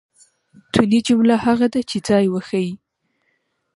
توني؛ 0.73 0.99
جمله 1.07 1.35
هغه 1.45 1.67
ده، 1.73 1.81
چي 1.89 1.97
ځای 2.07 2.25
وښیي. 2.29 2.73